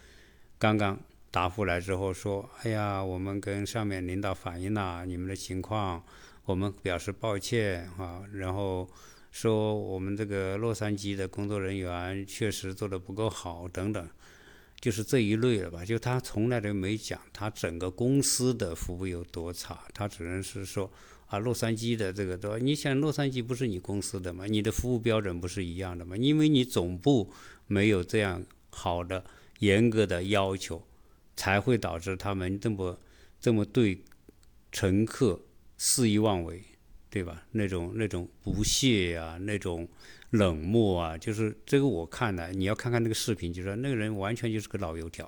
[0.58, 0.98] 刚刚
[1.30, 6.02] 答复来之后说：“哎呀，我们跟上面领导反映了你们的情况，
[6.46, 8.89] 我们表示抱歉啊。”然后
[9.32, 14.10] 说我们这个洛杉矶的工作人员确实做的不够好等等，
[14.80, 15.84] 就是这一类了吧。
[15.86, 20.92] 就他从来都没讲他整个公司的服务有多差，他只能是说。
[21.30, 22.58] 啊，洛杉矶的这个对吧？
[22.58, 24.48] 你想，洛杉矶不是你公司的吗？
[24.48, 26.18] 你的服务标准不是一样的吗？
[26.18, 27.32] 因为你总部
[27.68, 29.24] 没有这样好的、
[29.60, 30.82] 严格的要求，
[31.36, 33.00] 才会导致他们这么
[33.39, 34.02] 这么对
[34.72, 35.39] 乘客
[35.78, 36.63] 肆意妄为，
[37.10, 37.43] 对吧？
[37.52, 39.88] 那种那种不屑呀，那种
[40.30, 45.26] 冷漠啊，就是这个我看了，你要看看那个视频，就说那个人完全就是个老油条，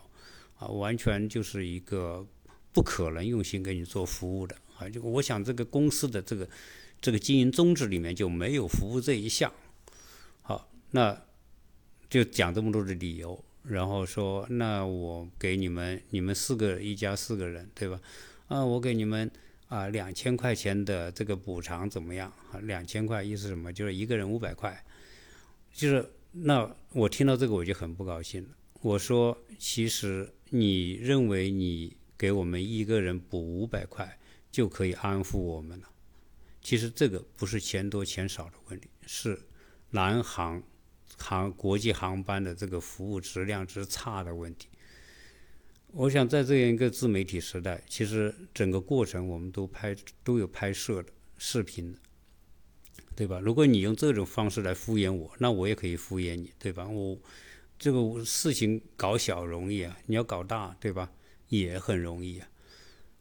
[0.57, 2.25] 啊，完全就是一个
[2.71, 4.55] 不可能用心给你做服务的。
[4.77, 6.47] 啊，就我想这个公司的这个
[6.99, 9.51] 这个经营宗旨里面就没有服务这一项。
[10.41, 11.19] 好，那
[12.09, 17.99] 就讲这么多的理由，然后说那我给你们，你们四个一家四个人，对吧？
[18.47, 19.31] 啊，我给你们
[19.71, 22.29] 啊两千块钱的这个补偿怎么样？
[22.51, 23.71] 啊，两千块意思什么？
[23.71, 24.83] 就是一个人五百块。
[25.71, 28.49] 就是那我听到这个我就很不高兴了。
[28.81, 34.17] 我说，其实你认为你给我们一个人补五百块？
[34.51, 35.87] 就可以安抚我们了。
[36.61, 39.39] 其实这个不是钱多钱少的问题，是
[39.91, 40.61] 南航
[41.17, 44.67] 航国际航班的这个服务质量之差的问题。
[45.93, 51.99] 我想在这样一个自媒体时代，其实整个过程我们都拍都有拍摄的视频的，
[53.15, 53.39] 对吧？
[53.39, 56.87] 如果你用这种方式来敷衍我，那我也可以敷衍你，对吧？
[56.87, 57.17] 我
[57.77, 61.11] 这个事情搞小容易啊，你要搞大，对吧？
[61.49, 62.47] 也很容易啊，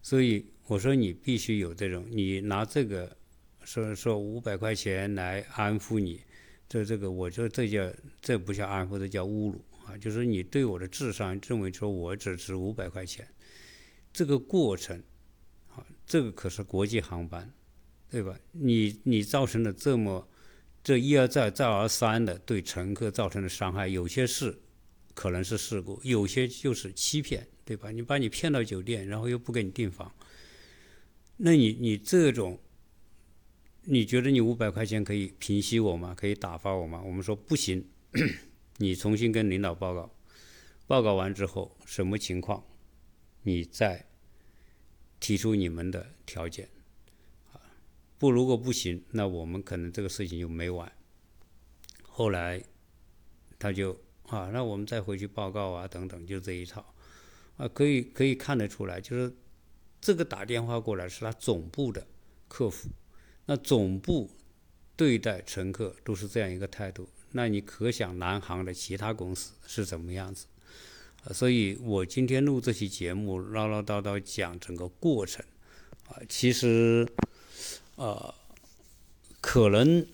[0.02, 0.46] 所以。
[0.70, 3.16] 我说你必须有这种，你拿这个
[3.64, 6.20] 说说五百块钱来安抚你，
[6.68, 9.98] 这这个我觉得这叫这不叫安抚，这叫侮辱啊！
[9.98, 13.26] 就是你对我的智商认为说我只值五百块钱，
[14.12, 15.03] 这个过程，
[15.68, 17.53] 啊，这个可是国际航班，
[18.09, 18.38] 对吧？
[18.53, 20.29] 你你造成了这么
[20.83, 24.59] 这一而再再而三的对乘客造成的伤害，有些事
[25.14, 27.90] 可能是事故，有些就是欺骗，对吧？
[27.90, 30.14] 你把你骗到酒店，然后又不给你订房，
[31.37, 32.59] 那你你这种。
[33.85, 36.14] 你觉得你五百块钱可以平息我吗？
[36.14, 37.03] 可以打发我吗？
[37.03, 37.83] 我们说不行，
[38.81, 40.11] 你重新跟领导报告，
[40.87, 42.64] 报告完之后什么情况，
[43.43, 44.07] 你再
[45.21, 46.66] 提出你们的条件，
[47.53, 47.61] 啊，
[48.16, 50.90] 不如果不行，那我们可能这个事情就没完。
[52.01, 52.64] 后来
[53.59, 53.93] 他就
[54.29, 56.95] 啊，那我们再回去报告啊，等等，就这一套，
[57.59, 59.31] 啊，可以可以看得出来，就是
[60.01, 62.07] 这个打电话过来是他总部的
[62.49, 62.88] 客服。
[63.45, 64.31] 那总部
[64.97, 70.47] 对待乘客都是这样一个态度，那你可想南航的其他公司是怎么样子？
[71.33, 75.45] 所以我今天录这期节目，唠唠叨叨讲整个过程，
[76.09, 77.07] 啊，其实，
[77.97, 78.35] 呃，
[79.40, 80.07] 可能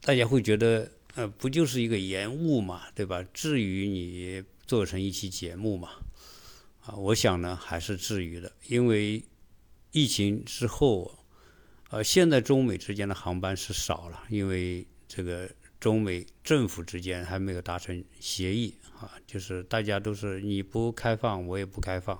[0.00, 3.22] 大家会觉得，呃，不就是一个延误嘛，对吧？
[3.34, 5.90] 至于你做成一期节目嘛？
[6.86, 9.22] 啊，我想呢，还是至于的，因为
[9.92, 11.18] 疫情之后。
[11.90, 15.48] 呃，现在中美之间的航班是少了，因为这个
[15.84, 22.18] 中美政府之间还没有达成协议啊，就是大家都是你不开放，我也不开放，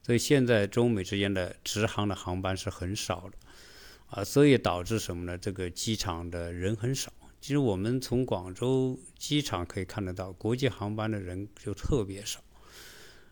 [0.00, 3.36] 所以现在中美之间的直航的航班是很少的，
[4.10, 5.36] 啊，所以导致什么呢？
[5.36, 7.12] 这个机场的人很少。
[7.40, 12.38] 其实我们从广州机场可以看得到，国际航班的人就特别少。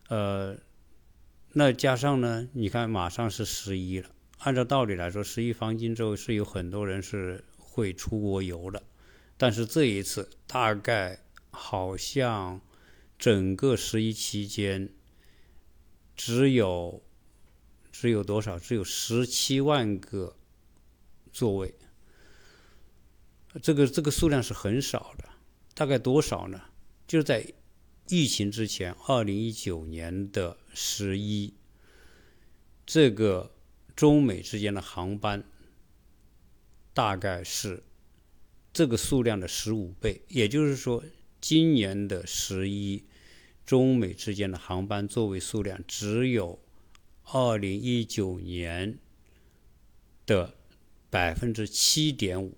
[0.09, 0.57] 呃，
[1.53, 4.09] 那加上呢，你看马上是十一了。
[4.39, 8.83] 按照道理来说，十一黄金周是有很多人是会出国游的，
[9.39, 12.59] 但是这一次大概好像
[13.17, 14.93] 整个十一期间
[16.15, 17.01] 只有
[17.91, 18.59] 只有多少？
[18.59, 20.35] 只有十七万个
[21.31, 21.73] 座位，
[23.63, 25.23] 这个这个数量是很少的。
[25.73, 26.61] 大概多少呢？
[27.07, 27.53] 就是在
[28.09, 31.55] 疫情之前，二零一九年的十一，
[32.85, 33.55] 这个。
[33.95, 35.43] 中美之间的航班
[36.93, 37.83] 大概是
[38.71, 41.03] 这个数量的十五倍，也就是说，
[41.41, 43.03] 今年的十一，
[43.65, 46.59] 中美之间的航班座位数量只有
[47.23, 48.97] 二零一九年
[50.25, 50.55] 的
[51.09, 52.57] 百分之七点五，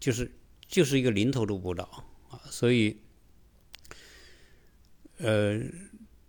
[0.00, 0.32] 就是
[0.66, 1.84] 就是一个零头都不到
[2.28, 2.98] 啊，所以，
[5.18, 5.60] 呃。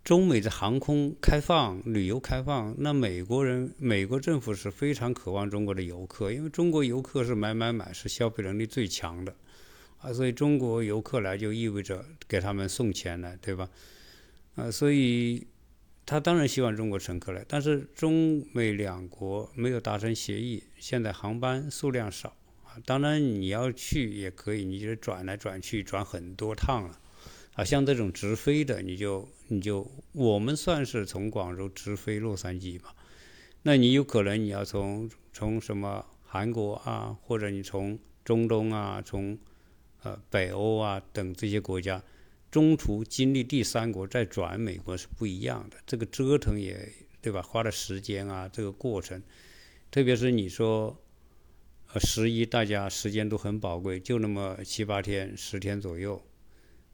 [0.04, 9.34] 中美的航空开放、旅游开放，那美国人、美国政府是非常渴望中国的游客，因为中国游客是买买买，是消费能力最强的，
[10.02, 13.66] 啊，所以中国游客来就意味着给他们送钱来，对吧？
[14.56, 15.46] 啊，所以
[16.04, 27.00] 他当然希望中国乘客来，但是中美两国没有达成协议，现在航班数量少啊，当然你要去也可以，你就转来转去，转很多趟了。
[27.54, 32.90] 啊，像这种直飞的，你就你就我们算是从广州直飞洛杉矶嘛？
[33.62, 39.38] 那你有可能你要从从什么韩国啊，或者你从中东啊，从
[40.02, 42.02] 呃北欧啊等这些国家，
[42.50, 45.76] 中途经历第三国再转美国是不一样的。
[45.86, 47.40] 这个折腾也对吧？
[47.40, 49.22] 花的时间啊，这个过程，
[49.92, 51.00] 特别是你说
[51.92, 56.20] 呃十一，大家时间都很宝贵，就那么七八天、十天左右。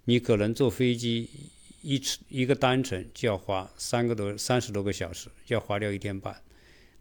[0.05, 1.29] 你可能坐飞机
[1.83, 6.43] 一次一个单程就要花三个多三十多个小时，要花掉一天半，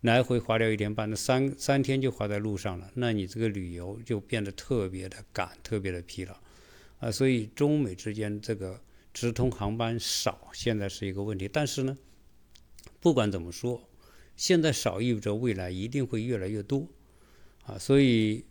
[0.01, 2.91] 来回花掉一天半，那三三天就花在路上了。
[2.93, 6.35] 那你这个旅游就变得特别的赶，特别的疲劳
[6.99, 7.11] 啊。
[7.11, 8.79] 所以中美之间这个
[9.13, 11.47] 直通航班少，现在是一个问题。
[11.47, 11.97] 但是呢，
[12.99, 13.89] 不管怎么说，
[14.35, 16.87] 现在少意味着未来一定会越来越多
[17.63, 17.77] 啊。
[17.77, 18.45] 所以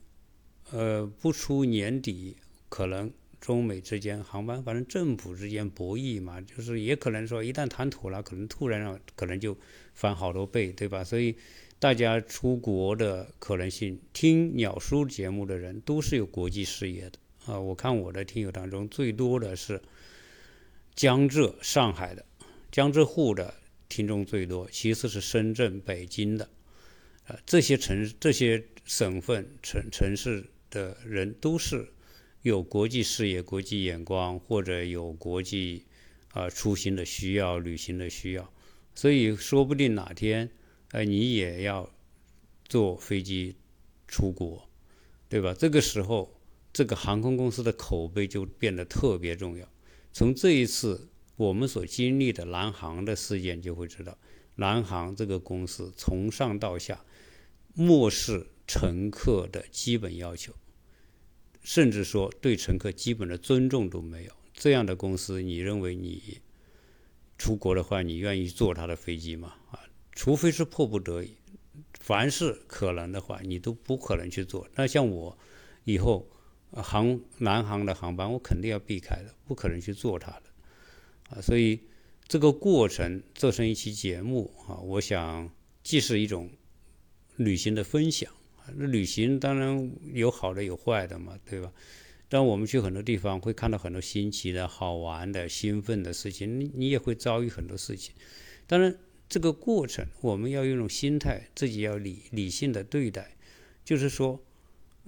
[0.73, 2.37] 呃，不出年底
[2.69, 3.11] 可能。
[3.41, 9.57] 中美之间航班，反正政府之间博弈嘛，就是也可能说一旦谈妥了，可能突然让可能就
[9.95, 11.05] 翻好多倍，对吧？
[11.05, 11.37] 所以
[11.79, 17.59] 大家出国的可能性，听鸟叔节目的人都是有国际视野的啊。
[17.59, 19.81] 我看我的听友当中最多的是
[20.97, 22.25] 江浙、上海的，
[22.73, 23.55] 江浙沪的
[23.89, 26.51] 听众最多，其次是深圳、北京的，
[27.29, 31.89] 呃，这些城、这些省份、城城市的人都是。
[32.43, 35.85] 有国际视野、国际眼光，或者有国际
[36.33, 38.53] 啊出行的需要、旅行的需要，
[38.95, 40.51] 所以说不定哪天，
[40.93, 41.91] 呃，你也要
[42.65, 43.57] 坐飞机
[44.07, 44.69] 出国，
[45.29, 45.53] 对吧？
[45.53, 46.41] 这个时候，
[46.73, 49.69] 这个航空公司的口碑就变得特别重要。
[50.13, 54.17] 从这一次我们所经历的南航的事件就会知道，
[54.55, 57.05] 南航这个公司从上到下
[57.75, 60.53] 漠视乘客的基本要求，
[61.69, 64.33] 甚至说对乘客基本的尊重都没有。
[64.55, 66.39] 这样的公司，你认为你
[67.37, 69.55] 出国的话，你愿意坐他的飞机吗？
[69.71, 69.79] 啊，
[70.13, 71.35] 除非是迫不得已，
[72.01, 74.67] 凡是可能的话，你都不可能去做。
[74.77, 75.37] 那像我
[75.85, 76.27] 以后。
[76.71, 80.43] 航南航的航班，我肯定要避开的，不可能去做他的，
[81.31, 81.81] 啊，所以
[82.27, 85.51] 这个过程做成一期节目啊，我想
[85.83, 86.51] 既是一种
[87.37, 88.31] 旅行的分享，
[88.77, 91.73] 那旅行当然有好的有坏的嘛，对吧？
[92.29, 98.15] 当我们去很多地方，会看到很多新奇的好玩的、兴奋的事情，你你也会遭遇很多事情。
[98.67, 98.97] 当然，
[99.29, 103.37] 这个过程我们要用一种心态，自己要理理性的对待，
[103.85, 104.43] 就是说。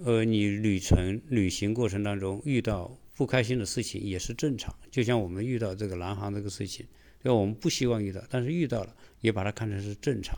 [0.03, 6.87] 呃，你旅程旅行过程当中遇到不开心的事情也是正常，就像我们遇到这个南航这个事情，
[7.21, 7.35] 对吧？
[7.35, 10.35] 我们不希望遇到，但是遇到了，也把它看成是正常。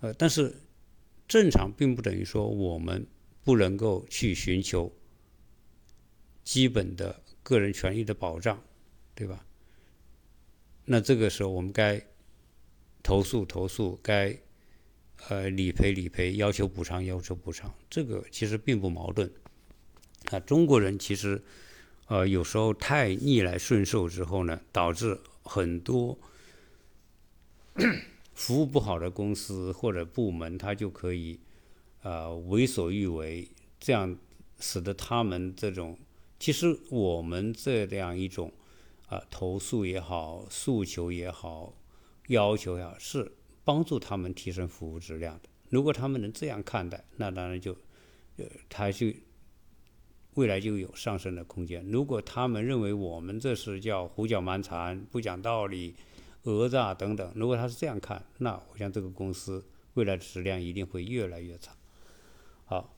[0.00, 0.54] 呃，但是
[1.28, 3.06] 正常并不等于说我们
[3.44, 4.92] 不能够去寻求
[6.42, 8.60] 基本的个人权益的保障，
[9.14, 9.46] 对吧？
[10.86, 12.02] 那这个时候我们该
[13.02, 14.36] 投诉投诉，该。
[15.28, 19.28] 呃，理赔理赔，要求补偿要求补偿，这个其实并不矛盾。
[20.30, 21.42] 啊，中国人其实，
[22.06, 26.16] 呃，有时候太逆来顺受之后呢，导致很多
[28.38, 31.38] 服务不好的公司或者部门，他就可以
[32.02, 33.48] 呃为所欲为，
[33.80, 34.16] 这样
[34.60, 35.98] 使得他们这种，
[36.38, 38.52] 其实我们这样一种
[39.08, 41.74] 啊投诉也好，诉求也好，
[42.28, 43.32] 要求也好是。
[43.64, 45.48] 帮助他们提升服务质量的。
[45.68, 47.76] 如果他们能这样看待，那当然就，
[48.38, 49.08] 呃，他就
[50.36, 51.86] 未来就有上升的空间。
[51.90, 55.94] 如果他们认为我们这是叫胡搅蛮缠、不讲道理、
[56.56, 61.76] 讹诈等等，如果他是这样看，那我想这个公司未来的质量一定会越来越差。
[62.64, 62.94] 好，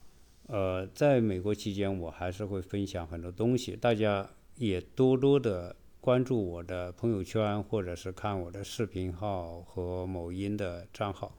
[0.47, 5.75] 呃，在美国期间，我还是会分享很多东西，大家也多多的。
[6.03, 11.37] 关注我的朋友圈，或者是看我的视频号和某音的账号。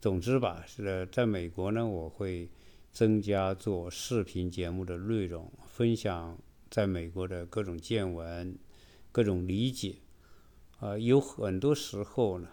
[0.00, 2.50] 总之吧，是在美国呢，我会
[2.92, 6.36] 增加做视频节目的内容，分享
[6.68, 8.58] 在美国的各种见闻、
[9.12, 9.94] 各种理解。
[10.80, 12.48] 啊，有很多时候呢，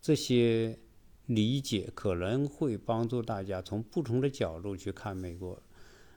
[0.00, 0.78] 这些
[1.26, 5.60] 理解可能会帮助大家从不同的角度去看美国。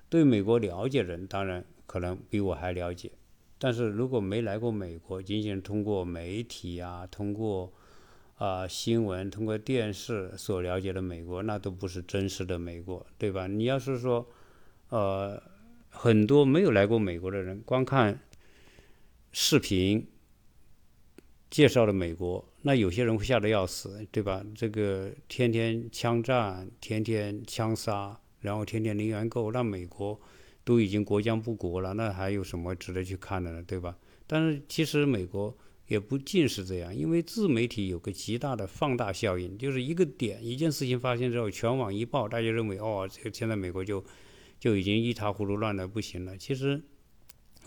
[0.10, 3.12] 对美国了解人，当然可能比我还了解。
[3.58, 7.72] 但是如果没来过美国，仅仅通过媒体啊，通过
[8.36, 13.47] 啊新闻、通过电视所了解的美国，那都不是真实的美国，对吧？
[13.47, 14.28] 你要是说，
[14.89, 15.41] 呃，
[15.89, 18.20] 很多没有来过美国的人，光看
[19.32, 20.06] 视频
[21.56, 24.45] 介绍了美国，那有些人会吓得要死，对吧？
[24.53, 30.20] 这个天天枪战，天天枪杀，然后天天零元购，那美国。
[30.66, 33.64] 都已经国将不国了，那还有什么值得去看的呢？
[33.68, 33.95] 对吧？
[34.26, 35.56] 但是其实美国
[35.88, 44.03] 也不尽是这样，因为自媒体有个极大的放大效应，就是一个点，一件事情发现之后，全网一报，大家认为哦，这个现在美国就
[44.60, 46.36] 就已经一塌糊涂、乱的不行了。
[46.36, 46.82] 其实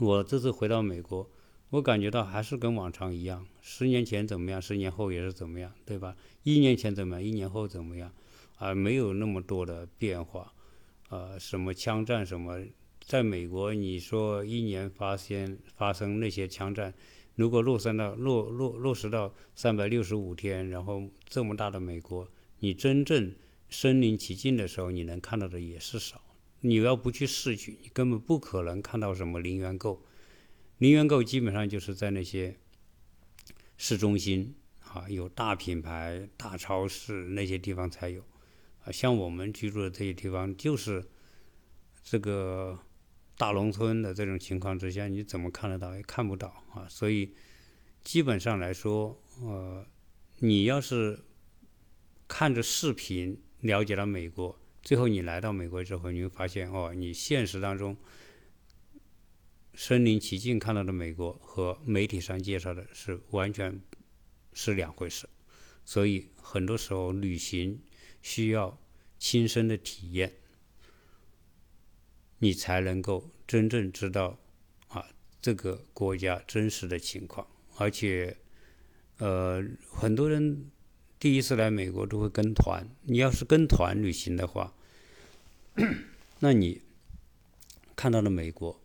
[0.00, 1.30] 我这次回到美国，
[1.70, 6.16] 我感觉到还是跟往常一样，十年前怎么样，十年后也是怎么样，对吧？
[6.42, 8.10] 一年前怎么样，一年后怎么样，
[8.56, 10.52] 啊，没有那么多的变化，
[11.08, 12.64] 啊，什么枪战什么。
[13.00, 16.92] 在美国，你说一年发现发生那些枪战，
[17.36, 23.34] 如果落实到落落落实到三百六十五天，然后这么大的美国，你真正
[23.70, 26.20] 身临其境的时候，你能看到的也是少。
[26.60, 30.02] 你要不去市区，你根本不可能看到什么零元购。
[30.78, 32.56] 零元购基本上就是在那些
[33.76, 38.22] 市中心啊，有大品牌、大超市那些地方才有。
[38.84, 41.04] 啊，像我们居住的这些地方，就是
[42.02, 42.78] 这个。
[43.40, 45.94] 大农村的这种情况之下，你怎么看得到？
[45.94, 46.88] 也看不到啊！
[46.88, 47.32] 所以
[48.02, 49.86] 基本上来说，呃，
[50.40, 51.20] 你要是
[52.26, 57.96] 看着视频了解了美国，最后你来到美国之后，你会发现哦，你现实当中
[59.80, 63.80] 身临其境看到的美国和媒体上介绍的是完全
[64.52, 65.28] 是两回事。
[65.84, 67.80] 所以很多时候旅行
[68.20, 68.76] 需要
[69.20, 70.32] 亲身的体验。
[72.40, 74.36] 你才能够真正知道
[74.88, 75.06] 啊
[75.40, 78.36] 这个国家真实的情况，而且，
[79.18, 80.72] 呃，很多人
[81.20, 82.84] 第一次来美国都会跟团。
[83.04, 84.74] 你要是跟团旅行的话，
[86.40, 86.82] 那你
[87.94, 88.80] 看到了美国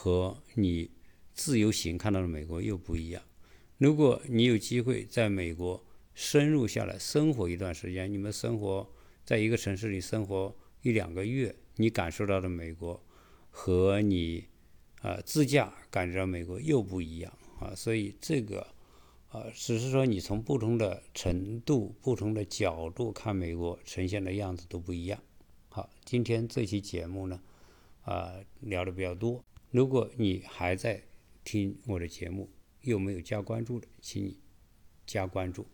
[0.00, 0.88] 和你
[1.34, 3.20] 自由行看到的美国又不一样。
[3.78, 5.84] 如果你有机会在美国
[6.14, 8.88] 深入下来生活一段时间，你们生活
[9.24, 13.04] 在一个城市里生活一两个月，你感受到的美国
[13.50, 14.44] 和你
[15.02, 17.74] 啊自驾感觉到美国又不一样啊。
[17.74, 18.64] 所以这个
[19.30, 25.20] 啊，只是说你从不同的程度、不同的角度看美国呈现的样子都不一样。
[25.70, 27.40] 好，今天这期节目呢
[28.02, 29.44] 啊聊的比较多。
[29.70, 31.02] 如果你还在
[31.44, 32.50] 听我的节目，
[32.82, 34.38] 又没有加关注的，请你
[35.06, 35.66] 加关注，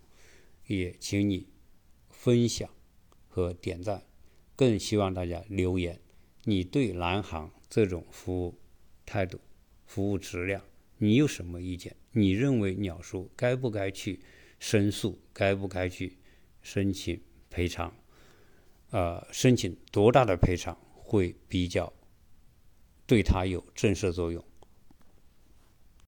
[0.67, 1.49] 也请你
[2.11, 2.69] 分享
[3.29, 4.03] 和点赞，
[4.57, 6.01] 更希望大家留言，
[6.45, 8.59] 你对南航这种服务
[9.07, 9.41] 态度、
[9.87, 10.63] 服务质量，
[10.99, 11.95] 你有什么意见？
[12.13, 14.21] 你认为鸟叔该不该去
[14.59, 15.21] 申诉？
[15.33, 16.19] 该不该去
[16.63, 17.21] 申请
[17.51, 17.95] 赔偿？
[18.91, 21.93] 呃，申请多大的赔偿会比较
[23.07, 24.43] 对它有震慑作用？